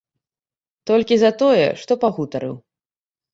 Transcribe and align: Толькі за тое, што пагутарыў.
Толькі 0.91 1.17
за 1.23 1.31
тое, 1.41 1.67
што 1.83 1.99
пагутарыў. 2.05 2.57